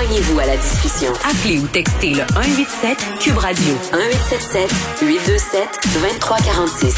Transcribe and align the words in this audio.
Joignez-vous 0.00 0.40
à 0.40 0.46
la 0.46 0.56
discussion. 0.56 1.12
Appelez 1.28 1.58
ou 1.58 1.66
textez 1.66 2.14
le 2.14 2.22
187 2.32 2.96
Cube 3.20 3.36
Radio 3.36 3.74
1877 3.92 5.02
827 5.02 5.68
2346. 5.92 6.96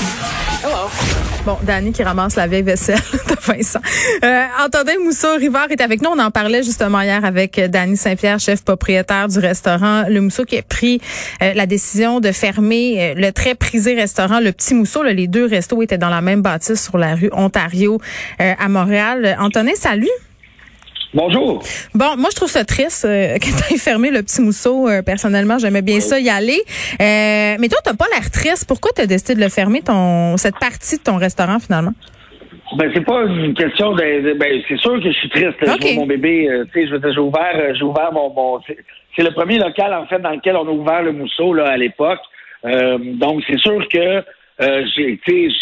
Bon, 1.44 1.58
Danny 1.64 1.90
qui 1.90 2.04
ramasse 2.04 2.36
la 2.36 2.46
vieille 2.46 2.62
vaisselle 2.62 3.00
de 3.28 3.34
Vincent. 3.40 3.80
Euh, 4.22 4.44
Antonin 4.64 5.00
Mousseau-Rivard 5.02 5.72
est 5.72 5.80
avec 5.80 6.00
nous. 6.00 6.10
On 6.10 6.18
en 6.20 6.30
parlait 6.30 6.62
justement 6.62 7.00
hier 7.00 7.24
avec 7.24 7.58
Danny 7.58 7.96
Saint-Pierre, 7.96 8.38
chef 8.38 8.62
propriétaire 8.62 9.26
du 9.26 9.40
restaurant 9.40 10.04
Le 10.08 10.20
Mousseau, 10.20 10.44
qui 10.44 10.58
a 10.58 10.62
pris 10.62 11.00
euh, 11.42 11.54
la 11.54 11.66
décision 11.66 12.20
de 12.20 12.30
fermer 12.30 12.98
euh, 13.02 13.14
le 13.16 13.32
très 13.32 13.56
prisé 13.56 13.94
restaurant 13.94 14.38
Le 14.38 14.52
Petit 14.52 14.74
Mousseau. 14.74 15.02
les 15.02 15.26
deux 15.26 15.46
restos 15.46 15.82
étaient 15.82 15.98
dans 15.98 16.08
la 16.08 16.20
même 16.20 16.40
bâtisse 16.40 16.84
sur 16.84 16.98
la 16.98 17.16
rue 17.16 17.30
Ontario 17.32 18.00
euh, 18.40 18.52
à 18.56 18.68
Montréal. 18.68 19.36
Antonin, 19.40 19.72
salut. 19.74 20.06
Bonjour. 21.14 21.62
Bon, 21.94 22.16
moi 22.16 22.30
je 22.30 22.36
trouve 22.36 22.48
ça 22.48 22.64
triste 22.64 23.04
euh, 23.04 23.34
que 23.38 23.44
tu 23.44 23.74
aies 23.74 23.78
fermé 23.78 24.10
le 24.10 24.22
petit 24.22 24.40
mousseau. 24.40 24.88
Euh, 24.88 25.02
personnellement, 25.02 25.58
j'aimais 25.58 25.82
bien 25.82 26.00
ça 26.00 26.18
y 26.18 26.30
aller. 26.30 26.60
Euh, 27.00 27.56
mais 27.60 27.68
toi, 27.68 27.78
t'as 27.84 27.94
pas 27.94 28.06
l'air 28.12 28.30
triste. 28.30 28.66
Pourquoi 28.66 28.92
tu 28.94 29.02
as 29.02 29.06
décidé 29.06 29.34
de 29.34 29.40
le 29.40 29.50
fermer, 29.50 29.82
ton 29.82 30.36
cette 30.38 30.58
partie 30.58 30.96
de 30.98 31.02
ton 31.02 31.16
restaurant 31.16 31.58
finalement? 31.58 31.92
Ben 32.78 32.90
c'est 32.94 33.04
pas 33.04 33.24
une 33.24 33.52
question 33.52 33.92
de, 33.92 34.32
ben 34.38 34.62
c'est 34.66 34.78
sûr 34.78 34.94
que 34.94 35.12
je 35.12 35.18
suis 35.18 35.28
triste. 35.28 35.58
Okay. 35.62 35.94
mon 35.94 36.06
bébé, 36.06 36.48
euh, 36.48 36.64
tu 36.72 36.88
sais, 36.88 36.98
j'ai 37.12 37.20
ouvert, 37.20 37.74
j'ai 37.74 37.82
ouvert 37.82 38.10
mon, 38.12 38.32
mon 38.32 38.60
c'est 39.14 39.22
le 39.22 39.32
premier 39.32 39.58
local 39.58 39.92
en 39.92 40.06
fait 40.06 40.20
dans 40.20 40.30
lequel 40.30 40.56
on 40.56 40.66
a 40.66 40.70
ouvert 40.70 41.02
le 41.02 41.12
mousseau 41.12 41.52
là 41.52 41.66
à 41.66 41.76
l'époque. 41.76 42.20
donc 42.64 43.42
c'est 43.46 43.58
sûr 43.58 43.86
que 43.92 44.24
j'ai, 44.96 45.20
tu 45.26 45.50
sais 45.50 45.54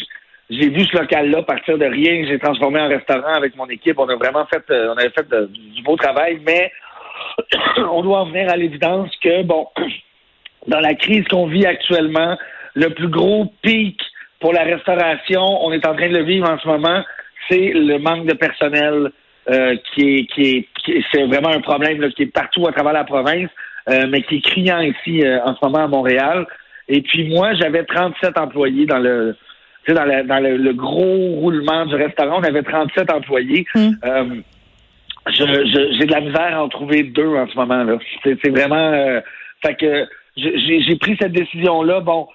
j'ai 0.50 0.68
vu 0.68 0.84
ce 0.84 0.98
local-là 0.98 1.42
partir 1.42 1.78
de 1.78 1.84
rien. 1.84 2.24
J'ai 2.26 2.38
transformé 2.38 2.80
en 2.80 2.88
restaurant 2.88 3.34
avec 3.34 3.56
mon 3.56 3.66
équipe. 3.66 3.98
On 3.98 4.08
a 4.08 4.16
vraiment 4.16 4.44
fait, 4.46 4.64
euh, 4.70 4.92
on 4.92 4.98
avait 4.98 5.10
fait 5.10 5.26
du 5.48 5.82
beau 5.82 5.96
travail, 5.96 6.40
mais 6.44 6.72
on 7.76 8.02
doit 8.02 8.22
en 8.22 8.26
venir 8.26 8.50
à 8.50 8.56
l'évidence 8.56 9.10
que, 9.22 9.42
bon, 9.44 9.68
dans 10.66 10.80
la 10.80 10.94
crise 10.94 11.24
qu'on 11.28 11.46
vit 11.46 11.66
actuellement, 11.66 12.36
le 12.74 12.88
plus 12.90 13.08
gros 13.08 13.52
pic 13.62 14.00
pour 14.40 14.52
la 14.52 14.64
restauration, 14.64 15.40
on 15.40 15.72
est 15.72 15.86
en 15.86 15.94
train 15.94 16.08
de 16.08 16.16
le 16.16 16.24
vivre 16.24 16.50
en 16.50 16.58
ce 16.58 16.66
moment, 16.66 17.02
c'est 17.48 17.72
le 17.72 17.98
manque 17.98 18.26
de 18.26 18.34
personnel 18.34 19.10
euh, 19.50 19.76
qui 19.94 20.16
est, 20.16 20.24
qui 20.32 20.66
est, 20.86 21.04
c'est 21.12 21.26
vraiment 21.26 21.50
un 21.50 21.60
problème 21.60 22.10
qui 22.12 22.22
est 22.22 22.32
partout 22.32 22.66
à 22.66 22.72
travers 22.72 22.92
la 22.92 23.04
province, 23.04 23.50
euh, 23.88 24.06
mais 24.08 24.22
qui 24.22 24.36
est 24.36 24.40
criant 24.40 24.80
ici 24.80 25.22
en 25.44 25.54
ce 25.54 25.64
moment 25.64 25.84
à 25.84 25.88
Montréal. 25.88 26.46
Et 26.88 27.02
puis 27.02 27.28
moi, 27.28 27.54
j'avais 27.54 27.84
37 27.84 28.36
employés 28.38 28.86
dans 28.86 28.98
le 28.98 29.36
tu 29.86 29.94
sais, 29.94 29.94
dans, 29.94 30.04
le, 30.04 30.72
gros 30.72 31.36
roulement 31.40 31.86
du 31.86 31.94
restaurant, 31.94 32.40
on 32.40 32.44
avait 32.44 32.62
37 32.62 33.10
employés. 33.10 33.66
Hmm. 33.74 33.90
Euh, 34.04 34.24
j'ai 35.30 36.06
de 36.06 36.12
la 36.12 36.20
misère 36.20 36.58
à 36.58 36.64
en 36.64 36.68
trouver 36.68 37.02
deux 37.02 37.34
en 37.34 37.46
ce 37.46 37.54
moment 37.56 37.84
là. 37.84 37.98
C'est 38.24 38.48
vraiment, 38.48 38.92
euh, 38.92 39.20
fait 39.64 39.74
que 39.74 40.06
j'ai 40.36 40.96
pris 40.96 41.16
cette 41.20 41.32
décision 41.32 41.82
là. 41.82 42.00
Bon, 42.00 42.28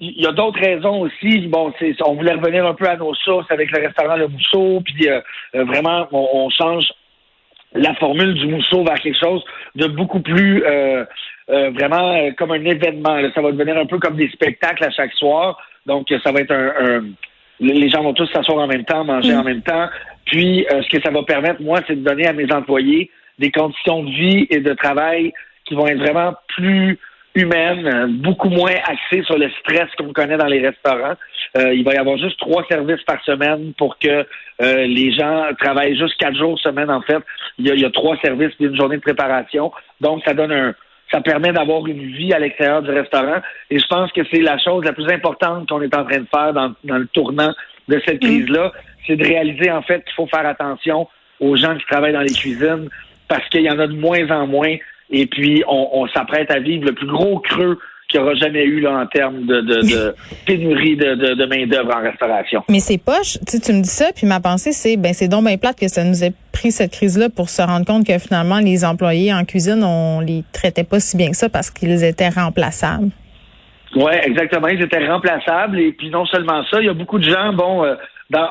il 0.00 0.20
y 0.22 0.26
a 0.26 0.32
d'autres 0.32 0.60
raisons 0.60 1.00
aussi. 1.00 1.46
Bon, 1.48 1.72
on 2.04 2.14
voulait 2.14 2.34
revenir 2.34 2.66
un 2.66 2.74
peu 2.74 2.88
à 2.88 2.96
nos 2.96 3.14
sources 3.14 3.50
avec 3.50 3.70
le 3.70 3.86
restaurant 3.86 4.16
Le 4.16 4.28
Mousseau, 4.28 4.82
puis 4.84 5.08
euh, 5.08 5.20
vraiment, 5.64 6.08
on, 6.12 6.48
change 6.50 6.84
la 7.72 7.94
formule 7.94 8.34
du 8.34 8.46
Mousseau 8.46 8.84
vers 8.84 9.00
quelque 9.00 9.18
chose 9.18 9.42
de 9.74 9.86
beaucoup 9.86 10.20
plus 10.20 10.62
vraiment 11.48 12.30
comme 12.36 12.52
un 12.52 12.64
événement. 12.64 13.18
Ça 13.34 13.40
va 13.40 13.52
devenir 13.52 13.76
un 13.78 13.86
peu 13.86 13.98
comme 13.98 14.16
des 14.16 14.28
spectacles 14.28 14.84
à 14.84 14.90
chaque 14.90 15.12
soir. 15.14 15.58
Donc, 15.86 16.08
ça 16.22 16.32
va 16.32 16.40
être 16.40 16.52
un, 16.52 17.04
les 17.60 17.88
gens 17.88 18.02
vont 18.02 18.14
tous 18.14 18.26
s'asseoir 18.32 18.58
en 18.58 18.66
même 18.66 18.84
temps, 18.84 19.04
manger 19.04 19.32
mm. 19.32 19.38
en 19.38 19.44
même 19.44 19.62
temps. 19.62 19.88
Puis, 20.26 20.66
euh, 20.70 20.82
ce 20.82 20.96
que 20.96 21.02
ça 21.02 21.10
va 21.10 21.22
permettre, 21.22 21.62
moi, 21.62 21.80
c'est 21.86 21.96
de 21.96 22.04
donner 22.04 22.26
à 22.26 22.32
mes 22.32 22.50
employés 22.52 23.10
des 23.38 23.50
conditions 23.50 24.02
de 24.04 24.10
vie 24.10 24.46
et 24.50 24.60
de 24.60 24.72
travail 24.74 25.32
qui 25.64 25.74
vont 25.74 25.86
être 25.86 25.98
vraiment 25.98 26.34
plus 26.48 26.98
humaines, 27.34 28.18
beaucoup 28.22 28.48
moins 28.48 28.74
axées 28.86 29.24
sur 29.24 29.36
le 29.36 29.50
stress 29.60 29.90
qu'on 29.98 30.12
connaît 30.12 30.36
dans 30.36 30.46
les 30.46 30.60
restaurants. 30.60 31.14
Euh, 31.56 31.74
il 31.74 31.84
va 31.84 31.94
y 31.94 31.96
avoir 31.96 32.16
juste 32.16 32.38
trois 32.38 32.64
services 32.70 33.02
par 33.02 33.22
semaine 33.24 33.72
pour 33.76 33.98
que 33.98 34.24
euh, 34.62 34.86
les 34.86 35.12
gens 35.12 35.48
travaillent 35.58 35.98
juste 35.98 36.16
quatre 36.16 36.36
jours 36.36 36.58
semaine, 36.60 36.90
en 36.90 37.02
fait. 37.02 37.18
Il 37.58 37.66
y 37.66 37.70
a, 37.72 37.74
il 37.74 37.80
y 37.80 37.84
a 37.84 37.90
trois 37.90 38.16
services 38.18 38.52
et 38.60 38.64
une 38.64 38.76
journée 38.76 38.96
de 38.96 39.02
préparation. 39.02 39.72
Donc, 40.00 40.22
ça 40.24 40.32
donne 40.32 40.52
un, 40.52 40.74
ça 41.10 41.20
permet 41.20 41.52
d'avoir 41.52 41.86
une 41.86 42.02
vie 42.02 42.32
à 42.32 42.38
l'extérieur 42.38 42.82
du 42.82 42.90
restaurant. 42.90 43.40
Et 43.70 43.78
je 43.78 43.86
pense 43.86 44.10
que 44.12 44.22
c'est 44.30 44.40
la 44.40 44.58
chose 44.58 44.84
la 44.84 44.92
plus 44.92 45.08
importante 45.08 45.68
qu'on 45.68 45.82
est 45.82 45.94
en 45.94 46.04
train 46.04 46.20
de 46.20 46.26
faire 46.34 46.52
dans, 46.52 46.74
le 46.84 47.06
tournant 47.08 47.52
de 47.88 48.00
cette 48.04 48.22
mm. 48.22 48.26
crise-là, 48.26 48.72
c'est 49.06 49.16
de 49.16 49.24
réaliser 49.24 49.70
en 49.70 49.82
fait 49.82 50.04
qu'il 50.04 50.14
faut 50.14 50.26
faire 50.26 50.46
attention 50.46 51.08
aux 51.40 51.56
gens 51.56 51.76
qui 51.76 51.84
travaillent 51.86 52.14
dans 52.14 52.20
les 52.20 52.32
cuisines 52.32 52.88
parce 53.28 53.46
qu'il 53.48 53.62
y 53.62 53.70
en 53.70 53.78
a 53.78 53.86
de 53.86 53.94
moins 53.94 54.30
en 54.30 54.46
moins. 54.46 54.76
Et 55.10 55.26
puis, 55.26 55.62
on 55.68 56.08
s'apprête 56.08 56.50
à 56.50 56.58
vivre 56.58 56.86
le 56.86 56.92
plus 56.92 57.06
gros 57.06 57.38
creux 57.40 57.78
qu'il 58.14 58.22
n'y 58.22 58.28
aura 58.28 58.36
jamais 58.36 58.64
eu 58.64 58.80
là, 58.80 58.98
en 58.98 59.06
termes 59.06 59.44
de, 59.44 59.60
de, 59.60 60.14
pénurie 60.46 60.96
de, 60.96 61.34
de, 61.34 61.46
main-d'œuvre 61.46 61.96
en 61.96 62.02
restauration. 62.02 62.62
Mais 62.68 62.78
c'est 62.78 62.98
poche. 62.98 63.38
Tu, 63.48 63.60
tu 63.60 63.72
me 63.72 63.82
dis 63.82 63.88
ça, 63.88 64.06
puis 64.14 64.26
ma 64.26 64.40
pensée, 64.40 64.72
c'est 64.72 64.96
ben 64.96 65.12
c'est 65.12 65.28
donc 65.28 65.44
bien 65.44 65.56
plate 65.56 65.78
que 65.78 65.88
ça 65.88 66.04
nous 66.04 66.22
ait 66.22 66.32
pris 66.52 66.70
cette 66.70 66.92
crise-là 66.92 67.28
pour 67.28 67.48
se 67.48 67.60
rendre 67.60 67.84
compte 67.84 68.06
que 68.06 68.16
finalement, 68.18 68.60
les 68.60 68.84
employés 68.84 69.34
en 69.34 69.44
cuisine, 69.44 69.82
on 69.82 70.20
les 70.20 70.44
traitait 70.52 70.84
pas 70.84 71.00
si 71.00 71.16
bien 71.16 71.30
que 71.30 71.36
ça 71.36 71.48
parce 71.48 71.70
qu'ils 71.70 72.04
étaient 72.04 72.28
remplaçables. 72.28 73.10
Oui, 73.96 74.12
exactement. 74.22 74.68
Ils 74.68 74.82
étaient 74.82 75.06
remplaçables. 75.06 75.80
Et 75.80 75.92
puis 75.92 76.10
non 76.10 76.24
seulement 76.26 76.62
ça, 76.70 76.80
il 76.80 76.86
y 76.86 76.88
a 76.88 76.94
beaucoup 76.94 77.18
de 77.18 77.28
gens, 77.28 77.52
bon, 77.52 77.84
euh, 77.84 77.94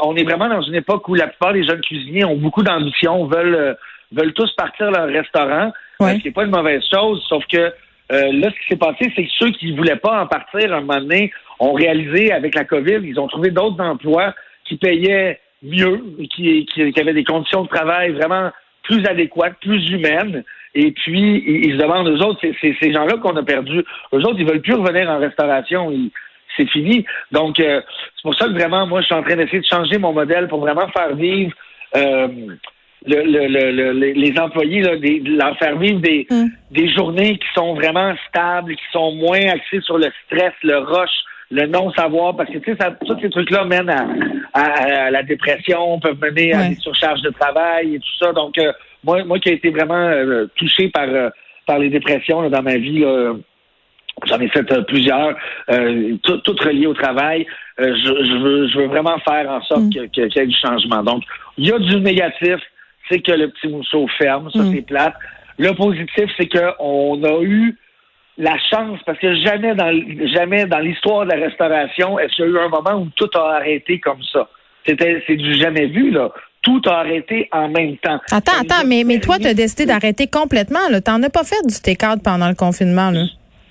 on 0.03 0.15
est 0.15 0.23
vraiment 0.23 0.49
dans 0.49 0.61
une 0.61 0.75
époque 0.75 1.07
où 1.07 1.15
la 1.15 1.27
plupart 1.27 1.53
des 1.53 1.65
jeunes 1.65 1.81
cuisiniers 1.81 2.25
ont 2.25 2.37
beaucoup 2.37 2.63
d'ambition, 2.63 3.25
veulent, 3.25 3.55
euh, 3.55 3.73
veulent 4.11 4.33
tous 4.33 4.51
partir 4.55 4.91
leur 4.91 5.07
restaurant. 5.07 5.71
Ce 6.01 6.17
qui 6.17 6.25
n'est 6.25 6.33
pas 6.33 6.43
une 6.43 6.51
mauvaise 6.51 6.83
chose, 6.93 7.23
sauf 7.29 7.45
que 7.49 7.71
euh, 8.11 8.31
là, 8.33 8.49
ce 8.49 8.55
qui 8.55 8.67
s'est 8.69 8.77
passé, 8.77 9.11
c'est 9.15 9.23
que 9.23 9.31
ceux 9.39 9.51
qui 9.51 9.71
ne 9.71 9.77
voulaient 9.77 9.95
pas 9.95 10.21
en 10.21 10.27
partir 10.27 10.73
à 10.73 10.77
un 10.77 10.81
moment 10.81 10.99
donné 10.99 11.31
ont 11.59 11.73
réalisé 11.73 12.31
avec 12.31 12.55
la 12.55 12.65
COVID, 12.65 12.99
ils 13.03 13.19
ont 13.19 13.27
trouvé 13.27 13.51
d'autres 13.51 13.81
emplois 13.81 14.33
qui 14.65 14.77
payaient 14.77 15.39
mieux, 15.61 16.03
qui, 16.35 16.65
qui, 16.65 16.99
avaient 16.99 17.13
des 17.13 17.23
conditions 17.23 17.63
de 17.63 17.69
travail 17.69 18.11
vraiment 18.11 18.51
plus 18.83 19.05
adéquates, 19.05 19.55
plus 19.61 19.89
humaines. 19.91 20.43
Et 20.75 20.91
puis, 20.91 21.43
ils, 21.45 21.73
se 21.73 21.77
demandent, 21.77 22.09
eux 22.09 22.21
autres, 22.21 22.41
c'est 22.59 22.75
ces 22.81 22.91
gens-là 22.91 23.17
qu'on 23.17 23.35
a 23.37 23.43
perdus. 23.43 23.83
Eux 24.13 24.19
autres, 24.19 24.39
ils 24.39 24.45
veulent 24.45 24.61
plus 24.61 24.73
revenir 24.73 25.09
en 25.09 25.19
restauration. 25.19 25.91
c'est 26.57 26.69
fini. 26.69 27.05
Donc, 27.31 27.59
euh, 27.59 27.81
c'est 28.15 28.23
pour 28.23 28.35
ça 28.35 28.47
que 28.47 28.53
vraiment, 28.53 28.85
moi, 28.85 29.01
je 29.01 29.05
suis 29.05 29.15
en 29.15 29.23
train 29.23 29.35
d'essayer 29.35 29.59
de 29.59 29.65
changer 29.65 29.97
mon 29.97 30.11
modèle 30.11 30.47
pour 30.47 30.59
vraiment 30.59 30.87
faire 30.89 31.15
vivre 31.15 31.53
euh, 31.95 32.27
le, 33.05 34.13
les 34.13 34.39
employés, 34.39 34.81
là, 34.81 34.95
des, 34.97 35.19
leur 35.19 35.57
faire 35.57 35.77
vivre 35.77 35.99
des, 35.99 36.27
mm. 36.29 36.45
des 36.71 36.89
journées 36.89 37.37
qui 37.37 37.47
sont 37.55 37.73
vraiment 37.73 38.13
stables, 38.27 38.75
qui 38.75 38.83
sont 38.91 39.13
moins 39.15 39.41
axées 39.47 39.81
sur 39.81 39.97
le 39.97 40.07
stress, 40.25 40.53
le 40.63 40.77
rush, 40.77 41.11
le 41.51 41.67
non-savoir, 41.67 42.35
parce 42.35 42.49
que 42.49 42.57
tu 42.57 42.75
sais, 42.75 42.77
tous 43.05 43.19
ces 43.21 43.29
trucs-là 43.29 43.65
mènent 43.65 43.89
à, 43.89 44.07
à, 44.53 45.11
la 45.11 45.23
dépression, 45.23 45.99
peuvent 45.99 46.19
mener 46.19 46.53
à 46.53 46.69
des 46.69 46.75
surcharges 46.75 47.21
de 47.21 47.29
travail 47.29 47.95
et 47.95 47.99
tout 47.99 48.17
ça. 48.25 48.31
Donc, 48.33 48.57
euh, 48.57 48.71
moi, 49.03 49.23
moi 49.23 49.39
qui 49.39 49.49
ai 49.49 49.53
été 49.53 49.69
vraiment 49.69 49.95
euh, 49.95 50.47
touché 50.55 50.89
par, 50.89 51.07
euh, 51.07 51.29
par 51.67 51.79
les 51.79 51.89
dépressions 51.89 52.49
dans 52.49 52.63
ma 52.63 52.77
vie, 52.77 53.05
J'en 54.27 54.39
ai 54.39 54.47
fait 54.47 54.63
plusieurs, 54.85 55.35
toutes 56.21 56.59
reliées 56.61 56.85
au 56.85 56.93
travail. 56.93 57.47
je, 57.79 57.83
je, 57.89 58.43
veux, 58.43 58.67
je 58.67 58.77
veux 58.77 58.85
vraiment 58.85 59.17
faire 59.27 59.49
en 59.49 59.59
sorte 59.63 59.81
mm. 59.81 60.09
qu'il 60.11 60.23
y 60.23 60.39
ait 60.39 60.45
du 60.45 60.55
changement. 60.55 61.01
Donc, 61.01 61.23
il 61.57 61.67
y 61.67 61.71
a 61.71 61.79
du 61.79 61.99
négatif, 61.99 62.59
c'est 63.09 63.19
que 63.19 63.31
le 63.31 63.49
petit 63.49 63.67
mousseau 63.67 64.07
ferme, 64.17 64.49
ça 64.51 64.59
mm. 64.59 64.73
c'est 64.73 64.81
plate. 64.81 65.13
Le 65.57 65.73
positif, 65.73 66.29
c'est 66.37 66.47
qu'on 66.47 67.23
a 67.23 67.41
eu 67.41 67.77
la 68.37 68.57
chance, 68.69 68.99
parce 69.05 69.19
que 69.19 69.35
jamais 69.35 69.75
dans 69.75 69.91
jamais 70.33 70.65
dans 70.65 70.79
l'histoire 70.79 71.25
de 71.25 71.31
la 71.31 71.45
restauration, 71.45 72.17
est-ce 72.17 72.35
qu'il 72.35 72.45
y 72.45 72.47
a 72.47 72.51
eu 72.51 72.57
un 72.57 72.69
moment 72.69 73.01
où 73.01 73.07
tout 73.15 73.29
a 73.35 73.57
arrêté 73.57 73.99
comme 73.99 74.23
ça? 74.31 74.49
C'était 74.85 75.23
c'est 75.27 75.35
du 75.35 75.53
jamais 75.55 75.87
vu, 75.87 76.11
là. 76.11 76.31
Tout 76.63 76.81
a 76.85 76.99
arrêté 76.99 77.49
en 77.51 77.67
même 77.67 77.97
temps. 77.97 78.19
Attends, 78.31 78.61
attends, 78.61 78.87
mais, 78.87 79.03
mais 79.05 79.19
toi, 79.19 79.37
tu 79.37 79.47
as 79.47 79.53
décidé 79.53 79.85
d'arrêter 79.85 80.27
complètement. 80.27 80.79
Tu 80.87 81.11
n'en 81.11 81.21
as 81.21 81.29
pas 81.29 81.43
fait 81.43 81.61
du 81.67 81.75
take 81.81 82.05
pendant 82.23 82.47
le 82.47 82.55
confinement. 82.55 83.11
Là? 83.11 83.25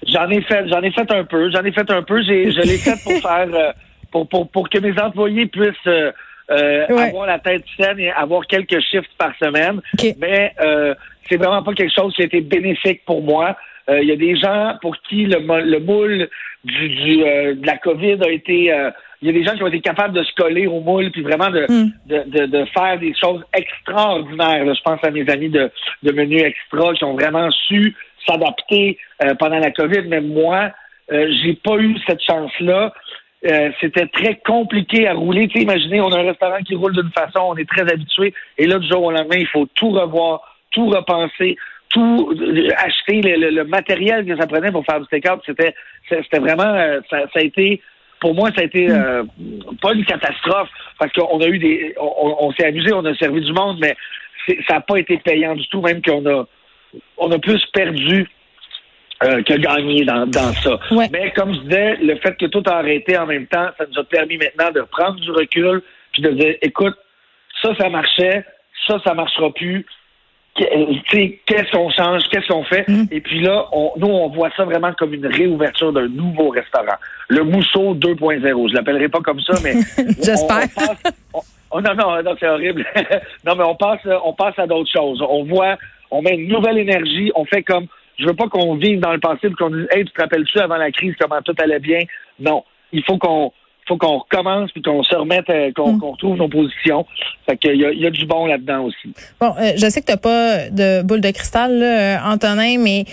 J'en 0.07 0.29
ai 0.29 0.43
fait, 0.43 0.69
j'en 0.69 0.83
ai 0.83 0.91
fait 0.91 1.11
un 1.11 1.25
peu. 1.25 1.51
J'en 1.51 1.65
ai 1.65 1.73
fait 1.73 1.91
un 1.91 2.03
peu. 2.03 2.23
J'ai, 2.23 2.53
je 2.53 2.61
l'ai 2.61 2.77
fait 2.77 3.03
pour 3.03 3.13
faire 3.31 3.49
euh, 3.53 3.73
pour, 4.11 4.29
pour, 4.29 4.51
pour 4.51 4.69
que 4.69 4.79
mes 4.79 4.99
employés 5.01 5.47
puissent 5.47 5.73
euh, 5.87 6.13
euh, 6.53 6.87
avoir 6.89 7.27
la 7.27 7.39
tête 7.39 7.65
saine 7.79 7.99
et 7.99 8.11
avoir 8.11 8.47
quelques 8.47 8.81
shifts 8.81 9.11
par 9.19 9.33
semaine. 9.43 9.81
Mais 10.19 10.53
euh, 10.61 10.95
c'est 11.29 11.37
vraiment 11.37 11.63
pas 11.63 11.73
quelque 11.73 11.95
chose 11.95 12.15
qui 12.15 12.23
a 12.23 12.27
été 12.27 12.41
bénéfique 12.41 13.05
pour 13.05 13.23
moi. 13.23 13.57
Euh, 13.89 14.01
il 14.03 14.09
y 14.09 14.13
a 14.13 14.17
des 14.17 14.37
gens 14.37 14.75
pour 14.81 14.97
qui 15.09 15.25
le, 15.25 15.39
le 15.39 15.81
moule 15.81 16.29
du, 16.65 16.89
du 16.89 17.25
euh, 17.25 17.55
de 17.55 17.67
la 17.67 17.77
COVID 17.79 18.19
a 18.23 18.31
été 18.31 18.73
il 19.21 19.29
y 19.29 19.31
a 19.31 19.33
des 19.33 19.45
gens 19.45 19.55
qui 19.55 19.63
ont 19.63 19.69
été 19.69 19.81
capables 19.81 20.15
de 20.15 20.25
se 20.25 20.35
coller 20.35 20.67
au 20.67 20.81
moule 20.81 21.13
puis 21.13 21.23
vraiment 21.23 21.49
de, 21.49 21.67
hmm. 21.69 21.93
de, 22.07 22.47
de, 22.47 22.65
faire 22.77 22.99
des 22.99 23.15
choses 23.15 23.45
extraordinaires. 23.55 24.65
Je 24.75 24.83
pense 24.83 24.99
à 25.05 25.13
mes 25.13 25.29
amis 25.31 25.49
de, 25.49 25.71
de 26.03 26.13
Menu 26.13 26.41
Extra 26.41 26.93
qui 26.95 27.05
ont 27.05 27.15
vraiment 27.15 27.49
su 27.53 27.95
s'adapter 28.27 28.99
pendant 29.39 29.61
la 29.61 29.71
COVID, 29.71 30.03
mais 30.09 30.21
moi, 30.21 30.71
j'ai 31.09 31.55
pas 31.63 31.77
eu 31.77 31.97
cette 32.05 32.21
chance-là. 32.25 32.93
Euh, 33.45 33.71
c'était 33.81 34.07
très 34.07 34.37
compliqué 34.37 35.09
à 35.09 35.15
rouler. 35.15 35.49
Tu 35.49 35.59
sais, 35.59 35.65
imaginez, 35.65 36.01
on 36.01 36.13
a 36.13 36.21
un 36.21 36.27
restaurant 36.27 36.61
qui 36.61 36.77
roule 36.77 36.93
d'une 36.93 37.11
façon, 37.11 37.41
on 37.41 37.57
est 37.57 37.69
très 37.69 37.91
habitué, 37.91 38.33
et 38.57 38.67
là, 38.67 38.79
du 38.79 38.87
jour 38.87 39.03
au 39.03 39.11
lendemain, 39.11 39.37
il 39.37 39.49
faut 39.49 39.67
tout 39.75 39.91
revoir, 39.91 40.41
tout 40.71 40.87
repenser, 40.87 41.57
tout 41.89 42.35
acheter 42.77 43.21
le, 43.21 43.65
matériel 43.65 44.25
que 44.25 44.37
ça 44.37 44.47
prenait 44.47 44.71
pour 44.71 44.85
faire 44.85 45.01
du 45.01 45.07
take-out. 45.09 45.41
C'était, 45.45 45.75
c'était 46.09 46.39
vraiment, 46.39 46.73
ça, 47.11 47.23
ça, 47.33 47.41
a 47.41 47.43
été, 47.43 47.83
pour 48.21 48.35
moi, 48.35 48.51
ça 48.55 48.61
a 48.61 48.65
été 48.65 48.87
mm. 48.87 49.27
pas 49.83 49.93
une 49.93 50.05
catastrophe 50.05 50.71
parce 50.99 51.13
qu'on 51.13 51.41
a 51.41 51.47
eu 51.49 51.59
des, 51.59 51.95
on, 51.99 52.53
s'est 52.53 52.67
amusé, 52.67 52.93
on 52.93 53.05
a 53.05 53.15
servi 53.17 53.41
du 53.41 53.53
monde, 53.53 53.79
mais 53.81 53.97
ça 54.69 54.75
n'a 54.75 54.81
pas 54.81 54.99
été 54.99 55.19
payant 55.19 55.57
du 55.57 55.67
tout, 55.69 55.81
même 55.81 56.01
qu'on 56.01 56.25
a, 56.27 56.47
on 57.19 57.31
a 57.33 57.39
plus 57.39 57.65
perdu 57.73 58.29
euh, 59.25 59.43
que 59.43 59.55
gagné 59.55 60.05
dans, 60.05 60.27
dans 60.27 60.53
ça. 60.55 60.79
Mais 61.11 61.33
comme 61.33 61.55
je 61.55 61.61
disais, 61.61 61.97
le 61.97 62.17
fait 62.17 62.37
que 62.37 62.47
tout 62.47 62.63
a 62.67 62.77
arrêté 62.77 63.17
en 63.17 63.27
même 63.27 63.47
temps, 63.47 63.69
ça 63.79 63.85
nous 63.91 63.99
a 63.99 64.05
permis 64.05 64.39
maintenant 64.39 64.71
de 64.71 64.81
prendre 64.83 65.21
du 65.21 65.31
recul 65.31 65.83
puis 66.13 66.23
de 66.23 66.31
dire, 66.31 66.55
écoute, 66.63 66.95
ça, 67.63 67.75
ça 67.79 67.89
marchait, 67.89 68.45
ça, 68.87 68.99
ça 69.05 69.15
marchera 69.15 69.53
plus. 69.53 69.87
Euh, 70.61 70.95
qu'est-ce 71.11 71.71
qu'on 71.71 71.91
change, 71.91 72.25
qu'est-ce 72.31 72.47
qu'on 72.49 72.65
fait? 72.65 72.87
Mm. 72.87 73.05
Et 73.11 73.21
puis 73.21 73.41
là, 73.41 73.67
on, 73.73 73.93
nous, 73.97 74.09
on 74.09 74.29
voit 74.29 74.51
ça 74.57 74.65
vraiment 74.65 74.93
comme 74.93 75.15
une 75.15 75.27
réouverture 75.27 75.93
d'un 75.93 76.09
nouveau 76.09 76.51
restaurant. 76.51 76.97
Le 77.29 77.43
Mousseau 77.43 77.95
2.0. 77.95 78.69
Je 78.69 78.75
l'appellerai 78.75 79.09
pas 79.09 79.21
comme 79.21 79.41
ça, 79.41 79.55
mais. 79.65 79.73
J'espère. 80.23 80.67
Oh, 81.71 81.81
non, 81.81 81.95
non, 81.95 82.23
non, 82.23 82.35
c'est 82.39 82.49
horrible. 82.49 82.85
non, 83.47 83.55
mais 83.57 83.65
on 83.65 83.77
passe, 83.77 84.01
on 84.25 84.35
passe 84.35 84.59
à 84.59 84.67
d'autres 84.67 84.91
choses. 84.91 85.23
On 85.27 85.45
voit, 85.45 85.79
on 86.11 86.21
met 86.21 86.35
une 86.35 86.49
nouvelle 86.49 86.77
énergie, 86.77 87.33
on 87.35 87.47
fait 87.47 87.63
comme 87.63 87.87
je 88.19 88.27
veux 88.27 88.35
pas 88.35 88.49
qu'on 88.49 88.77
vive 88.77 89.01
dans 89.01 89.13
le 89.13 89.21
passé 89.21 89.49
et 89.49 89.53
qu'on 89.53 89.71
dise 89.71 89.87
Hey, 89.91 90.05
tu 90.05 90.13
te 90.13 90.21
rappelles-tu 90.21 90.59
avant 90.59 90.77
la 90.77 90.91
crise 90.91 91.15
comment 91.21 91.41
tout 91.43 91.55
allait 91.59 91.81
bien? 91.81 92.01
Non. 92.39 92.65
Il 92.93 93.03
faut 93.05 93.19
qu'on 93.19 93.53
faut 93.93 93.99
qu'on 93.99 94.19
recommence 94.19 94.71
puis 94.73 94.83
qu'on 94.83 95.03
se 95.03 95.15
remette, 95.15 95.49
euh, 95.51 95.71
qu'on 95.75 95.95
mm. 95.95 96.05
retrouve 96.05 96.37
nos 96.37 96.49
positions. 96.49 97.05
Fait 97.47 97.57
qu'il 97.57 97.77
y 97.77 97.85
a, 97.85 97.93
y 97.93 98.07
a 98.07 98.11
du 98.11 98.27
bon 98.27 98.47
là-dedans 98.47 98.85
aussi. 98.85 99.15
Bon, 99.41 99.55
euh, 99.59 99.73
je 99.77 99.89
sais 99.89 100.01
que 100.01 100.07
tu 100.07 100.13
n'as 100.13 100.19
pas 100.19 100.71
de 100.71 101.03
boule 101.03 101.21
de 101.21 101.31
cristal, 101.31 101.79
là, 101.79 101.87
euh, 101.87 102.33
Antonin, 102.33 102.79
mais 102.79 103.05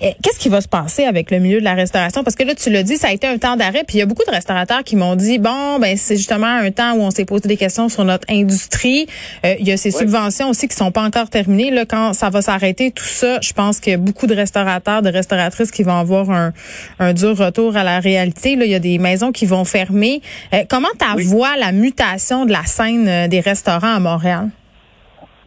qu'est-ce 0.00 0.38
qui 0.38 0.48
va 0.48 0.60
se 0.60 0.68
passer 0.68 1.04
avec 1.04 1.30
le 1.30 1.38
milieu 1.38 1.60
de 1.60 1.64
la 1.64 1.74
restauration? 1.74 2.24
Parce 2.24 2.34
que 2.34 2.42
là, 2.42 2.54
tu 2.54 2.68
l'as 2.70 2.82
dit, 2.82 2.96
ça 2.96 3.08
a 3.08 3.12
été 3.12 3.26
un 3.26 3.38
temps 3.38 3.56
d'arrêt, 3.56 3.84
puis 3.86 3.96
il 3.96 3.98
y 4.00 4.02
a 4.02 4.06
beaucoup 4.06 4.24
de 4.26 4.30
restaurateurs 4.30 4.82
qui 4.82 4.96
m'ont 4.96 5.14
dit, 5.14 5.38
bon, 5.38 5.78
ben 5.78 5.96
c'est 5.96 6.16
justement 6.16 6.46
un 6.46 6.70
temps 6.72 6.94
où 6.94 7.00
on 7.00 7.10
s'est 7.10 7.24
posé 7.24 7.48
des 7.48 7.56
questions 7.56 7.88
sur 7.88 8.04
notre 8.04 8.26
industrie. 8.28 9.06
il 9.44 9.66
y 9.66 9.72
a 9.72 9.76
ces 9.76 9.90
subventions 9.90 10.50
aussi 10.50 10.68
qui 10.68 10.76
sont 10.76 10.90
pas 10.90 11.02
encore 11.02 11.30
terminées. 11.30 11.70
Là, 11.70 11.84
quand 11.86 12.12
ça 12.12 12.28
va 12.28 12.42
s'arrêter, 12.42 12.90
tout 12.90 13.04
ça, 13.04 13.38
je 13.40 13.52
pense 13.52 13.80
qu'il 13.80 13.92
y 13.92 13.94
a 13.94 13.98
beaucoup 13.98 14.26
de 14.26 14.34
restaurateurs, 14.34 15.00
de 15.00 15.10
restauratrices 15.10 15.70
qui 15.70 15.84
vont 15.84 15.96
avoir 15.96 16.30
un, 16.30 16.52
un 16.98 17.12
dur 17.12 17.36
retour 17.38 17.76
à 17.76 17.84
la 17.84 18.00
réalité. 18.00 18.56
Là, 18.56 18.64
il 18.64 18.72
y 18.72 18.74
a 18.74 18.80
des 18.80 18.98
maisons 18.98 19.32
qui 19.32 19.46
vont 19.46 19.64
fermer. 19.64 20.20
Euh, 20.52 20.64
comment 20.68 20.88
tu 20.98 21.22
vois 21.24 21.56
la 21.56 21.72
mutation 21.72 22.46
de 22.46 22.52
la 22.52 22.64
scène 22.64 23.08
euh, 23.08 23.28
des 23.28 23.40
restaurants 23.40 23.96
à 23.96 24.00
Montréal? 24.00 24.48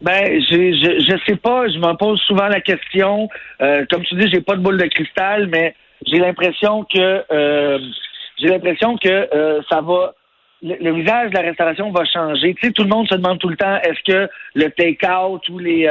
Ben, 0.02 0.40
je, 0.42 0.74
je 1.10 1.18
sais 1.26 1.38
pas. 1.38 1.68
Je 1.68 1.80
m'en 1.80 1.96
pose 1.96 2.20
souvent 2.22 2.48
la 2.48 2.62
question. 2.62 3.30
Euh, 3.62 3.86
comme 3.90 4.04
tu 4.04 4.16
dis, 4.16 4.30
j'ai 4.32 4.42
pas 4.42 4.56
de 4.56 4.62
boule 4.62 4.78
de 4.78 4.86
cristal, 4.86 5.48
mais 5.48 5.76
j'ai 6.06 6.20
l'impression 6.20 6.84
que 6.84 7.24
j'ai 8.40 8.48
l'impression 8.48 8.98
que 8.98 9.28
ça 9.70 9.82
va. 9.82 10.14
Le, 10.62 10.92
visage 10.92 11.30
de 11.32 11.36
la 11.36 11.42
restauration 11.42 11.92
va 11.92 12.04
changer. 12.06 12.56
Tu 12.56 12.68
sais, 12.68 12.74
tout 12.74 12.84
le 12.84 12.90
monde 12.90 13.08
se 13.08 13.16
demande 13.16 13.40
tout 13.40 13.50
le 13.50 13.58
temps 13.58 13.78
est-ce 13.78 14.12
que 14.12 14.30
le 14.56 14.70
take-out 14.72 15.48
ou 15.50 15.60
les 15.60 15.88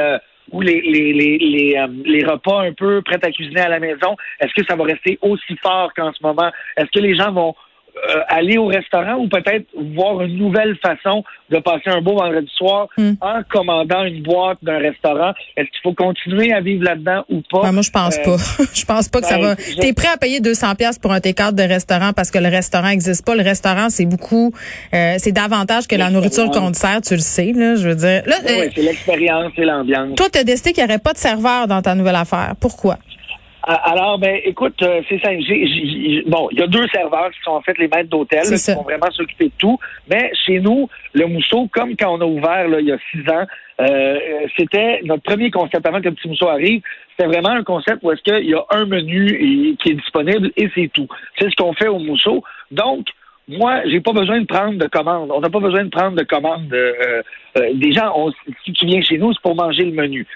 ou 0.51 0.61
les 0.61 0.81
les, 0.81 1.11
les, 1.13 1.87
les 2.05 2.25
repas 2.25 2.61
un 2.61 2.71
peu 2.71 3.01
prêts 3.01 3.19
à 3.21 3.31
cuisiner 3.31 3.61
à 3.61 3.69
la 3.69 3.79
maison, 3.79 4.15
est-ce 4.39 4.53
que 4.53 4.65
ça 4.65 4.77
va 4.77 4.85
rester 4.85 5.19
aussi 5.21 5.57
fort 5.61 5.93
qu'en 5.93 6.13
ce 6.13 6.23
moment? 6.23 6.49
Est-ce 6.77 6.91
que 6.93 6.99
les 6.99 7.15
gens 7.15 7.33
vont 7.33 7.55
euh, 8.09 8.21
aller 8.27 8.57
au 8.57 8.67
restaurant 8.67 9.15
ou 9.15 9.27
peut-être 9.27 9.65
voir 9.95 10.21
une 10.21 10.37
nouvelle 10.37 10.75
façon 10.77 11.23
de 11.49 11.59
passer 11.59 11.89
un 11.89 12.01
beau 12.01 12.15
vendredi 12.15 12.51
soir 12.55 12.87
hmm. 12.97 13.13
en 13.21 13.41
commandant 13.49 14.03
une 14.03 14.21
boîte 14.21 14.57
d'un 14.61 14.79
restaurant. 14.79 15.33
Est-ce 15.55 15.69
qu'il 15.69 15.81
faut 15.83 15.93
continuer 15.93 16.51
à 16.53 16.61
vivre 16.61 16.83
là-dedans 16.83 17.23
ou 17.29 17.41
pas? 17.49 17.63
Ben, 17.63 17.71
moi, 17.71 17.81
je 17.81 17.91
pense 17.91 18.17
pas. 18.17 18.31
Euh, 18.31 18.65
je 18.73 18.85
pense 18.85 19.09
pas 19.09 19.21
que 19.21 19.27
ça 19.27 19.37
ben, 19.37 19.55
va. 19.55 19.55
Tu 19.55 19.87
es 19.87 19.93
prêt 19.93 20.09
à 20.13 20.17
payer 20.17 20.39
200 20.39 20.75
pièces 20.75 20.99
pour 20.99 21.11
un 21.11 21.19
T4 21.19 21.53
de 21.53 21.63
restaurant 21.63 22.11
parce 22.13 22.31
que 22.31 22.39
le 22.39 22.49
restaurant 22.49 22.87
n'existe 22.87 23.25
pas? 23.25 23.35
Le 23.35 23.43
restaurant, 23.43 23.89
c'est 23.89 24.05
beaucoup, 24.05 24.53
euh, 24.93 25.15
c'est 25.17 25.31
davantage 25.31 25.87
que 25.87 25.95
la 25.95 26.09
nourriture 26.09 26.49
qu'on 26.51 26.71
te 26.71 26.77
sert, 26.77 27.01
tu 27.01 27.13
le 27.13 27.19
sais, 27.19 27.53
là, 27.53 27.75
je 27.75 27.89
veux 27.89 27.95
dire. 27.95 28.23
oui, 28.25 28.71
c'est 28.75 28.81
l'expérience 28.81 29.51
et 29.57 29.65
l'ambiance. 29.65 30.15
Toi, 30.15 30.27
tu 30.31 30.39
as 30.39 30.43
décidé 30.43 30.73
qu'il 30.73 30.83
n'y 30.83 30.89
aurait 30.89 30.99
pas 30.99 31.13
de 31.13 31.17
serveur 31.17 31.67
dans 31.67 31.81
ta 31.81 31.95
nouvelle 31.95 32.15
affaire. 32.15 32.53
Pourquoi? 32.59 32.97
Ah, 33.69 33.91
alors, 33.91 34.17
ben, 34.17 34.39
écoute, 34.45 34.81
euh, 34.81 35.01
c'est 35.09 35.19
simple. 35.21 35.43
bon, 36.25 36.47
il 36.51 36.59
y 36.59 36.61
a 36.61 36.67
deux 36.67 36.87
serveurs 36.87 37.29
qui 37.31 37.41
sont 37.43 37.51
en 37.51 37.61
fait 37.61 37.77
les 37.77 37.89
maîtres 37.89 38.09
d'hôtel, 38.09 38.43
qui 38.43 38.73
vont 38.73 38.83
vraiment 38.83 39.11
s'occuper 39.11 39.47
de 39.47 39.51
tout. 39.57 39.77
Mais 40.09 40.31
chez 40.45 40.61
nous, 40.61 40.87
le 41.11 41.25
Mousseau, 41.25 41.67
comme 41.73 41.97
quand 41.97 42.17
on 42.17 42.21
a 42.21 42.25
ouvert 42.25 42.69
là, 42.69 42.79
il 42.79 42.87
y 42.87 42.93
a 42.93 42.97
six 43.11 43.29
ans, 43.29 43.43
euh, 43.81 44.19
c'était 44.57 45.01
notre 45.03 45.23
premier 45.23 45.51
concept 45.51 45.85
avant 45.85 45.99
que 45.99 46.05
le 46.05 46.13
petit 46.13 46.29
Mousseau 46.29 46.47
arrive. 46.47 46.81
C'était 47.11 47.27
vraiment 47.27 47.49
un 47.49 47.63
concept 47.63 47.99
où 48.03 48.11
est-ce 48.13 48.21
qu'il 48.21 48.49
y 48.49 48.53
a 48.53 48.63
un 48.69 48.85
menu 48.85 49.75
qui 49.83 49.89
est 49.89 49.95
disponible 49.95 50.49
et 50.55 50.69
c'est 50.73 50.89
tout. 50.93 51.07
C'est 51.37 51.49
ce 51.49 51.55
qu'on 51.57 51.73
fait 51.73 51.89
au 51.89 51.99
Mousseau. 51.99 52.43
Donc, 52.71 53.07
moi, 53.47 53.81
j'ai 53.85 54.01
pas 54.01 54.11
besoin 54.11 54.41
de 54.41 54.45
prendre 54.45 54.77
de 54.77 54.87
commandes. 54.87 55.31
On 55.31 55.39
n'a 55.39 55.49
pas 55.49 55.59
besoin 55.59 55.85
de 55.85 55.89
prendre 55.89 56.17
de 56.17 56.23
commandes. 56.23 56.71
Euh, 56.73 57.21
euh, 57.57 57.73
des 57.75 57.93
gens, 57.93 58.11
on, 58.15 58.31
si 58.65 58.73
tu 58.73 58.85
viens 58.85 59.01
chez 59.01 59.17
nous, 59.17 59.33
c'est 59.33 59.41
pour 59.41 59.55
manger 59.55 59.85
le 59.85 59.93
menu. 59.93 60.27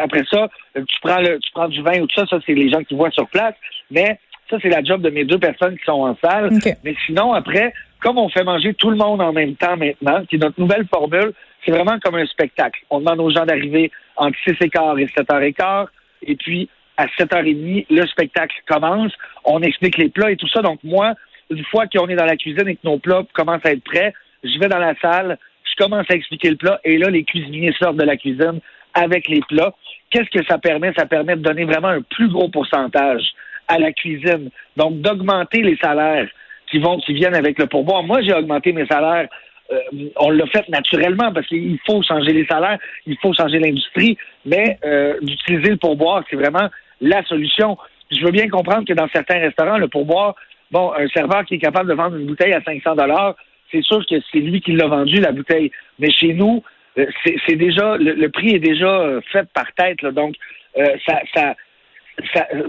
après 0.00 0.22
ça, 0.30 0.48
tu 0.74 1.00
prends 1.02 1.20
le, 1.20 1.38
tu 1.40 1.50
prends 1.52 1.68
du 1.68 1.82
vin 1.82 2.00
ou 2.00 2.06
tout 2.06 2.20
ça, 2.20 2.26
ça 2.26 2.38
c'est 2.46 2.54
les 2.54 2.70
gens 2.70 2.82
qui 2.84 2.94
voient 2.94 3.10
sur 3.10 3.28
place. 3.28 3.54
Mais 3.90 4.18
ça, 4.48 4.58
c'est 4.62 4.68
la 4.68 4.82
job 4.84 5.02
de 5.02 5.10
mes 5.10 5.24
deux 5.24 5.38
personnes 5.38 5.76
qui 5.76 5.84
sont 5.84 6.02
en 6.02 6.16
salle. 6.22 6.50
Mais 6.84 6.94
sinon, 7.06 7.32
après, 7.32 7.72
comme 8.00 8.18
on 8.18 8.28
fait 8.28 8.44
manger 8.44 8.74
tout 8.74 8.90
le 8.90 8.96
monde 8.96 9.20
en 9.20 9.32
même 9.32 9.56
temps 9.56 9.76
maintenant, 9.76 10.24
qui 10.26 10.38
notre 10.38 10.60
nouvelle 10.60 10.86
formule, 10.86 11.32
c'est 11.64 11.72
vraiment 11.72 11.98
comme 11.98 12.14
un 12.14 12.26
spectacle. 12.26 12.80
On 12.90 13.00
demande 13.00 13.20
aux 13.20 13.30
gens 13.30 13.44
d'arriver 13.44 13.90
entre 14.16 14.36
6 14.46 14.56
et 14.60 14.68
quart 14.68 14.98
et 14.98 15.08
7 15.08 15.28
h 15.28 15.42
et 15.42 15.52
quart. 15.52 15.88
Et 16.22 16.36
puis, 16.36 16.68
à 16.96 17.06
7h30, 17.06 17.86
le 17.90 18.06
spectacle 18.06 18.54
commence. 18.66 19.12
On 19.44 19.60
explique 19.62 19.96
les 19.98 20.08
plats 20.08 20.30
et 20.30 20.36
tout 20.36 20.48
ça. 20.48 20.60
Donc, 20.62 20.78
moi, 20.84 21.14
une 21.56 21.64
fois 21.64 21.86
qu'on 21.86 22.08
est 22.08 22.16
dans 22.16 22.24
la 22.24 22.36
cuisine 22.36 22.68
et 22.68 22.76
que 22.76 22.80
nos 22.84 22.98
plats 22.98 23.24
commencent 23.32 23.64
à 23.64 23.72
être 23.72 23.84
prêts, 23.84 24.12
je 24.42 24.58
vais 24.58 24.68
dans 24.68 24.78
la 24.78 24.94
salle, 25.00 25.38
je 25.64 25.82
commence 25.82 26.06
à 26.10 26.14
expliquer 26.14 26.50
le 26.50 26.56
plat 26.56 26.80
et 26.84 26.98
là, 26.98 27.08
les 27.10 27.24
cuisiniers 27.24 27.72
sortent 27.78 27.96
de 27.96 28.04
la 28.04 28.16
cuisine 28.16 28.60
avec 28.94 29.28
les 29.28 29.40
plats. 29.48 29.74
Qu'est-ce 30.10 30.30
que 30.30 30.44
ça 30.46 30.58
permet? 30.58 30.92
Ça 30.96 31.06
permet 31.06 31.36
de 31.36 31.42
donner 31.42 31.64
vraiment 31.64 31.88
un 31.88 32.02
plus 32.02 32.28
gros 32.28 32.48
pourcentage 32.48 33.22
à 33.68 33.78
la 33.78 33.92
cuisine. 33.92 34.50
Donc, 34.76 35.00
d'augmenter 35.00 35.62
les 35.62 35.76
salaires 35.76 36.28
qui 36.70 36.78
vont, 36.78 36.98
qui 36.98 37.14
viennent 37.14 37.34
avec 37.34 37.58
le 37.58 37.66
pourboire. 37.66 38.02
Moi, 38.02 38.22
j'ai 38.22 38.34
augmenté 38.34 38.72
mes 38.72 38.86
salaires. 38.86 39.28
Euh, 39.70 39.78
on 40.16 40.30
l'a 40.30 40.46
fait 40.46 40.68
naturellement 40.68 41.32
parce 41.32 41.46
qu'il 41.46 41.78
faut 41.86 42.02
changer 42.02 42.32
les 42.32 42.46
salaires, 42.46 42.78
il 43.06 43.16
faut 43.22 43.32
changer 43.32 43.58
l'industrie, 43.58 44.18
mais 44.44 44.78
euh, 44.84 45.14
d'utiliser 45.22 45.70
le 45.70 45.76
pourboire, 45.76 46.24
c'est 46.28 46.36
vraiment 46.36 46.68
la 47.00 47.22
solution. 47.24 47.78
Je 48.10 48.22
veux 48.24 48.32
bien 48.32 48.48
comprendre 48.48 48.86
que 48.86 48.92
dans 48.92 49.08
certains 49.08 49.38
restaurants, 49.38 49.78
le 49.78 49.88
pourboire, 49.88 50.34
bon, 50.72 50.92
un 50.92 51.06
serveur 51.08 51.44
qui 51.44 51.54
est 51.54 51.58
capable 51.58 51.88
de 51.88 51.94
vendre 51.94 52.16
une 52.16 52.26
bouteille 52.26 52.54
à 52.54 52.62
500 52.62 52.96
dollars, 52.96 53.36
c'est 53.70 53.82
sûr 53.82 54.04
que 54.06 54.16
c'est 54.32 54.40
lui 54.40 54.60
qui 54.60 54.72
l'a 54.72 54.86
vendu, 54.86 55.20
la 55.20 55.32
bouteille. 55.32 55.70
Mais 55.98 56.10
chez 56.10 56.34
nous, 56.34 56.62
euh, 56.98 57.06
c'est 57.24 57.56
déjà, 57.56 57.96
le, 57.96 58.28
prix 58.28 58.54
est 58.54 58.58
déjà 58.58 59.00
euh, 59.00 59.20
fait 59.32 59.48
par 59.54 59.72
tête. 59.74 60.04
donc, 60.14 60.34
euh, 60.76 60.96
ça, 61.06 61.20
ça, 61.34 61.54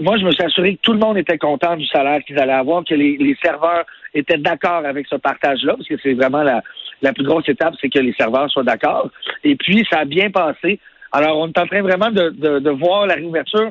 moi, 0.00 0.16
je 0.18 0.24
me 0.24 0.30
suis 0.30 0.42
assuré 0.42 0.76
que 0.76 0.80
tout 0.80 0.92
le 0.92 0.98
monde 0.98 1.18
était 1.18 1.36
content 1.36 1.76
du 1.76 1.86
salaire 1.86 2.22
qu'ils 2.24 2.38
allaient 2.38 2.52
avoir, 2.52 2.84
que 2.84 2.94
les, 2.94 3.36
serveurs 3.42 3.84
étaient 4.14 4.38
d'accord 4.38 4.84
avec 4.86 5.06
ce 5.06 5.16
partage-là, 5.16 5.74
parce 5.76 5.88
que 5.88 5.96
c'est 6.02 6.14
vraiment 6.14 6.42
la, 6.42 6.62
la 7.02 7.12
plus 7.12 7.24
grosse 7.24 7.48
étape, 7.48 7.74
c'est 7.80 7.90
que 7.90 7.98
les 7.98 8.14
serveurs 8.14 8.50
soient 8.50 8.62
d'accord. 8.62 9.10
Et 9.42 9.56
puis, 9.56 9.86
ça 9.90 10.00
a 10.00 10.04
bien 10.06 10.30
passé. 10.30 10.80
Alors, 11.12 11.38
on 11.38 11.48
est 11.48 11.58
en 11.58 11.66
train 11.66 11.82
vraiment 11.82 12.10
de, 12.10 12.30
de 12.30 12.70
voir 12.70 13.06
la 13.06 13.14
réouverture 13.14 13.70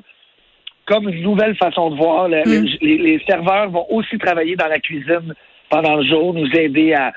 comme 0.86 1.10
une 1.10 1.22
nouvelle 1.22 1.56
façon 1.56 1.92
de 1.92 1.96
voir. 1.96 2.30
Mm. 2.30 2.66
les, 2.82 3.22
serveurs 3.28 3.70
vont 3.70 3.86
aussi 3.90 4.18
travailler 4.18 4.56
dans 4.56 4.68
la 4.68 4.80
cuisine 4.80 5.34
pendant 5.70 5.96
le 5.96 6.06
jour, 6.06 6.34
nous 6.34 6.50
aider 6.54 6.94
à, 6.94 7.12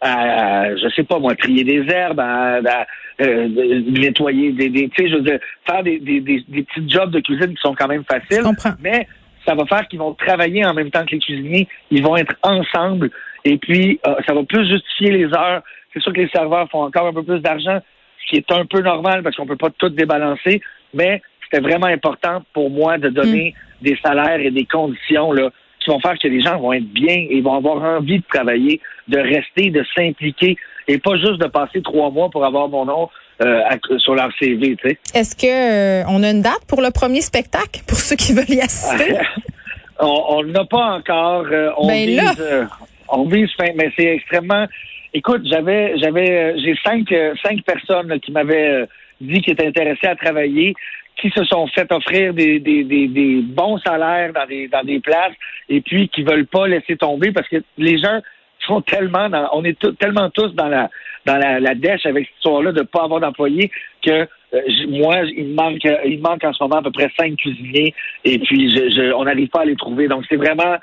à, 0.00 0.74
je 0.76 0.88
sais 0.94 1.04
pas 1.04 1.18
moi, 1.18 1.34
trier 1.36 1.64
des 1.64 1.88
herbes, 1.88 2.20
à, 2.20 2.86
euh, 3.20 3.48
nettoyer 3.86 4.52
des, 4.52 4.68
des 4.68 4.88
tu 4.88 5.04
sais, 5.04 5.10
je 5.10 5.16
veux 5.16 5.22
dire, 5.22 5.38
faire 5.68 5.82
des, 5.82 5.98
des, 6.00 6.20
des, 6.20 6.42
petits 6.62 6.88
jobs 6.88 7.10
de 7.10 7.20
cuisine 7.20 7.54
qui 7.54 7.60
sont 7.60 7.74
quand 7.74 7.86
même 7.86 8.04
faciles. 8.04 8.42
Mais 8.80 9.06
ça 9.46 9.54
va 9.54 9.64
faire 9.66 9.86
qu'ils 9.88 9.98
vont 9.98 10.14
travailler 10.14 10.64
en 10.64 10.74
même 10.74 10.90
temps 10.90 11.04
que 11.04 11.12
les 11.12 11.18
cuisiniers. 11.18 11.68
Ils 11.90 12.02
vont 12.02 12.16
être 12.16 12.34
ensemble. 12.42 13.10
Et 13.44 13.58
puis, 13.58 14.00
euh, 14.06 14.14
ça 14.26 14.34
va 14.34 14.42
plus 14.44 14.68
justifier 14.68 15.10
les 15.10 15.26
heures. 15.26 15.62
C'est 15.92 16.00
sûr 16.02 16.12
que 16.12 16.20
les 16.20 16.28
serveurs 16.28 16.68
font 16.70 16.82
encore 16.82 17.06
un 17.06 17.12
peu 17.12 17.22
plus 17.22 17.40
d'argent, 17.40 17.78
ce 18.20 18.30
qui 18.30 18.36
est 18.36 18.52
un 18.52 18.66
peu 18.66 18.80
normal 18.80 19.22
parce 19.22 19.36
qu'on 19.36 19.46
peut 19.46 19.56
pas 19.56 19.70
tout 19.70 19.88
débalancer. 19.88 20.60
Mais 20.94 21.22
c'était 21.52 21.62
vraiment 21.62 21.86
important 21.86 22.42
pour 22.52 22.70
moi 22.70 22.98
de 22.98 23.08
donner 23.08 23.54
mm. 23.80 23.84
des 23.84 23.98
salaires 24.02 24.40
et 24.40 24.50
des 24.50 24.64
conditions 24.64 25.32
là, 25.32 25.50
qui 25.80 25.90
vont 25.90 26.00
faire 26.00 26.18
que 26.18 26.28
les 26.28 26.40
gens 26.40 26.58
vont 26.58 26.72
être 26.72 26.90
bien 26.92 27.26
et 27.28 27.40
vont 27.40 27.56
avoir 27.56 27.82
envie 27.82 28.18
de 28.18 28.24
travailler, 28.32 28.80
de 29.08 29.18
rester, 29.18 29.70
de 29.70 29.84
s'impliquer 29.96 30.56
et 30.88 30.98
pas 30.98 31.16
juste 31.16 31.38
de 31.38 31.46
passer 31.46 31.82
trois 31.82 32.10
mois 32.10 32.30
pour 32.30 32.44
avoir 32.44 32.68
mon 32.68 32.84
nom 32.84 33.08
euh, 33.42 33.60
sur 33.98 34.14
leur 34.14 34.30
CV. 34.38 34.76
Tu 34.76 34.88
sais. 34.88 34.98
Est-ce 35.14 35.36
que 35.36 35.46
euh, 35.46 36.04
on 36.08 36.22
a 36.22 36.30
une 36.30 36.42
date 36.42 36.64
pour 36.68 36.80
le 36.80 36.90
premier 36.90 37.20
spectacle 37.20 37.80
pour 37.86 37.98
ceux 37.98 38.16
qui 38.16 38.32
veulent 38.32 38.48
y 38.48 38.60
assister? 38.60 39.18
on 40.00 40.42
n'a 40.44 40.64
pas 40.64 40.96
encore. 40.96 41.46
Euh, 41.50 41.70
on, 41.76 41.86
ben 41.86 42.06
vise, 42.06 42.68
on 43.08 43.24
vise 43.24 43.50
mais 43.58 43.92
c'est 43.96 44.14
extrêmement. 44.14 44.66
Écoute, 45.14 45.42
j'avais 45.44 45.98
j'avais 45.98 46.58
j'ai 46.58 46.74
cinq 46.82 47.12
cinq 47.44 47.62
personnes 47.64 48.18
qui 48.20 48.32
m'avaient 48.32 48.86
dit 49.20 49.40
qu'ils 49.40 49.52
étaient 49.52 49.66
intéressés 49.66 50.06
à 50.06 50.16
travailler 50.16 50.74
qui 51.22 51.30
se 51.30 51.44
sont 51.44 51.68
fait 51.68 51.90
offrir 51.92 52.34
des, 52.34 52.58
des, 52.58 52.82
des, 52.82 53.40
bons 53.42 53.78
salaires 53.78 54.32
dans 54.32 54.44
des, 54.44 54.66
dans 54.66 54.82
des 54.82 54.98
places 54.98 55.34
et 55.68 55.80
puis 55.80 56.08
qui 56.08 56.24
veulent 56.24 56.48
pas 56.48 56.66
laisser 56.66 56.96
tomber 56.96 57.30
parce 57.30 57.48
que 57.48 57.62
les 57.78 57.96
gens 57.98 58.20
sont 58.66 58.82
tellement 58.82 59.28
dans, 59.28 59.48
on 59.52 59.64
est 59.64 59.78
tellement 59.98 60.30
tous 60.30 60.52
dans 60.54 60.68
la 60.68 60.90
dans 61.24 61.36
la, 61.36 61.60
la 61.60 61.74
dèche 61.76 62.04
avec 62.04 62.26
cette 62.26 62.36
histoire-là 62.38 62.72
de 62.72 62.82
pas 62.82 63.04
avoir 63.04 63.20
d'employés 63.20 63.70
que 64.04 64.10
euh, 64.10 64.60
moi, 64.88 65.18
il 65.36 65.54
manque 65.54 65.86
il 66.04 66.20
manque 66.20 66.42
en 66.42 66.52
ce 66.52 66.62
moment 66.62 66.78
à 66.78 66.82
peu 66.82 66.90
près 66.90 67.08
cinq 67.16 67.36
cuisiniers 67.36 67.94
et 68.24 68.40
puis 68.40 68.68
je, 68.70 69.12
on 69.12 69.24
n'arrive 69.24 69.48
pas 69.48 69.60
à 69.60 69.64
les 69.64 69.76
trouver. 69.76 70.08
Donc 70.08 70.24
c'est 70.28 70.36
vraiment 70.36 70.76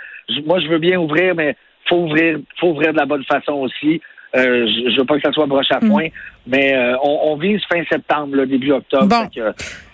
moi 0.46 0.62
je 0.62 0.68
veux 0.70 0.80
bien 0.80 0.98
ouvrir, 0.98 1.36
mais 1.36 1.58
faut 1.90 1.98
ouvrir 1.98 2.40
faut 2.58 2.70
ouvrir 2.70 2.94
de 2.94 2.98
la 2.98 3.06
bonne 3.06 3.26
façon 3.26 3.54
aussi. 3.54 4.02
Euh, 4.36 4.68
je, 4.68 4.92
je 4.92 5.00
veux 5.00 5.06
pas 5.06 5.16
que 5.16 5.22
ça 5.22 5.32
soit 5.32 5.48
broche 5.48 5.72
à 5.72 5.84
mm. 5.84 5.90
point, 5.90 6.08
mais 6.46 6.76
euh, 6.76 6.96
on, 7.04 7.32
on, 7.32 7.38
vise 7.38 7.62
fin 7.72 7.82
septembre, 7.90 8.46
début 8.46 8.72
octobre. 8.72 9.28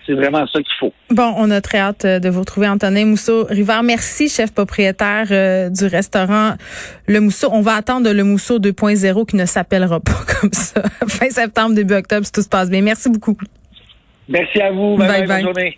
c'est 0.06 0.14
vraiment 0.14 0.46
ça 0.48 0.60
qu'il 0.60 0.74
faut. 0.78 0.94
Bon, 1.10 1.34
on 1.38 1.50
a 1.52 1.62
très 1.62 1.78
hâte 1.80 2.04
euh, 2.04 2.20
de 2.20 2.28
vous 2.30 2.42
retrouver, 2.42 2.68
Antonin 2.68 3.06
Mousseau-Rivard. 3.06 3.84
Merci, 3.84 4.28
chef 4.28 4.54
propriétaire 4.54 5.72
du 5.72 5.86
restaurant 5.86 6.54
Le 7.08 7.20
Mousseau. 7.22 7.48
On 7.52 7.62
va 7.62 7.76
attendre 7.76 8.12
le 8.12 8.24
Mousseau 8.24 8.60
2.0 8.60 9.26
qui 9.26 9.38
ne 9.38 9.46
s'appellera 9.46 10.00
pas 10.02 10.12
comme 10.42 10.52
ça. 10.52 10.82
fin 11.08 11.30
septembre, 11.30 11.76
début 11.76 11.94
octobre, 11.94 12.26
si 12.26 12.32
tout 12.32 12.42
se 12.42 12.50
passe 12.50 12.70
bien. 12.70 12.82
Merci 12.82 13.10
beaucoup. 13.10 13.38
Merci 14.28 14.62
à 14.62 14.72
vous. 14.72 14.98
bye. 14.98 15.08
bye. 15.08 15.28
Bonne 15.28 15.42
journée. 15.54 15.78